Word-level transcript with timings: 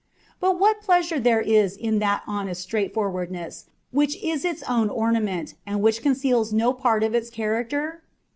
But 0.39 0.59
what 0.59 0.81
pleasure 0.81 1.19
there 1.19 1.41
is 1.41 1.77
in 1.77 1.99
that 1.99 2.23
honest 2.25 2.63
straight 2.63 2.91
forwardness 2.91 3.65
which 3.91 4.15
is 4.23 4.43
its 4.43 4.63
own 4.63 4.89
ornament, 4.89 5.53
and 5.63 5.79
which 5.79 6.01
conceals 6.01 6.51
no 6.51 6.73
part 6.73 7.03
of 7.03 7.13
its 7.13 7.29
character? 7.29 8.01